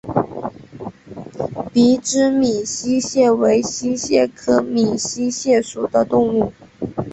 [1.71, 6.51] 鼻肢闽溪蟹为溪蟹科闽溪蟹属的动物。